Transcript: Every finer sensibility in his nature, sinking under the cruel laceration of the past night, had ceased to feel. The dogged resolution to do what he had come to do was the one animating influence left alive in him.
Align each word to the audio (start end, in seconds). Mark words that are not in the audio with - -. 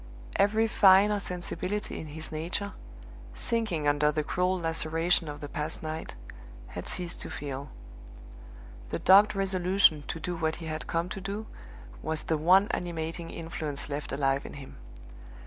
Every 0.35 0.67
finer 0.67 1.19
sensibility 1.19 1.99
in 1.99 2.07
his 2.07 2.31
nature, 2.31 2.73
sinking 3.35 3.87
under 3.87 4.11
the 4.11 4.23
cruel 4.23 4.59
laceration 4.59 5.27
of 5.27 5.41
the 5.41 5.47
past 5.47 5.83
night, 5.83 6.15
had 6.69 6.87
ceased 6.87 7.21
to 7.21 7.29
feel. 7.29 7.69
The 8.89 8.97
dogged 8.97 9.35
resolution 9.35 10.03
to 10.07 10.19
do 10.19 10.35
what 10.35 10.55
he 10.55 10.65
had 10.65 10.87
come 10.87 11.07
to 11.09 11.21
do 11.21 11.45
was 12.01 12.23
the 12.23 12.37
one 12.39 12.67
animating 12.71 13.29
influence 13.29 13.89
left 13.89 14.11
alive 14.11 14.43
in 14.43 14.53
him. 14.53 14.77